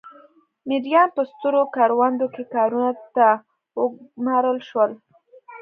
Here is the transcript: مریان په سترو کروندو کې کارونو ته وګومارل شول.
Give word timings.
مریان 0.69 1.09
په 1.15 1.21
سترو 1.31 1.61
کروندو 1.75 2.25
کې 2.33 2.43
کارونو 2.55 2.91
ته 3.15 3.27
وګومارل 3.79 4.59
شول. 4.69 4.91